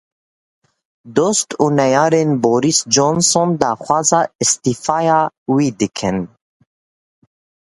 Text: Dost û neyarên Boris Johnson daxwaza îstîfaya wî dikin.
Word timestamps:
Dost 1.19 1.47
û 1.63 1.65
neyarên 1.77 2.29
Boris 2.43 2.79
Johnson 2.95 3.49
daxwaza 3.61 4.21
îstîfaya 4.43 5.21
wî 5.53 5.67
dikin. 5.79 6.17